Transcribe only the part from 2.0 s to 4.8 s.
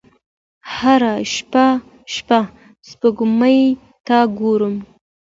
شپه سپوږمۍ ته ګورم